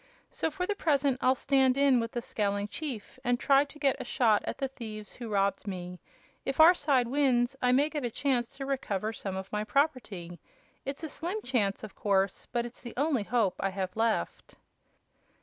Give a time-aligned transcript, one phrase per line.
[0.31, 4.01] So for the present I'll stand in with the scowling chief and try to get
[4.01, 5.99] a shot at the thieves who robbed me.
[6.43, 10.39] If our side wins I may get a chance to recover some of my property.
[10.85, 14.55] It's a slim chance, of course, but it's the only hope I have left."